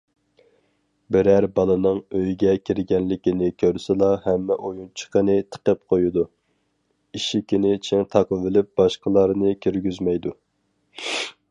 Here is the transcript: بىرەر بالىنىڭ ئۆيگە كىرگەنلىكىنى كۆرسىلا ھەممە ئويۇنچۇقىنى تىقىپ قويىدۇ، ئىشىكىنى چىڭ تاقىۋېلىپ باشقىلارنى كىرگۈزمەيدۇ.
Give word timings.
بىرەر 1.15 1.45
بالىنىڭ 1.57 1.99
ئۆيگە 2.19 2.53
كىرگەنلىكىنى 2.69 3.49
كۆرسىلا 3.65 4.09
ھەممە 4.25 4.57
ئويۇنچۇقىنى 4.69 5.37
تىقىپ 5.57 5.83
قويىدۇ، 5.95 6.27
ئىشىكىنى 7.21 7.77
چىڭ 7.89 8.11
تاقىۋېلىپ 8.17 8.73
باشقىلارنى 8.83 9.57
كىرگۈزمەيدۇ. 9.67 10.37